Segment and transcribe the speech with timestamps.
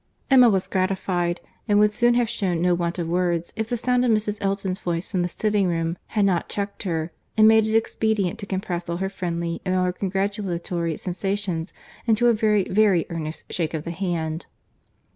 [0.31, 4.03] Emma was gratified, and would soon have shewn no want of words, if the sound
[4.03, 4.39] of Mrs.
[4.41, 8.47] Elton's voice from the sitting room had not checked her, and made it expedient to
[8.47, 11.71] compress all her friendly and all her congratulatory sensations
[12.07, 14.47] into a very, very earnest shake of the hand.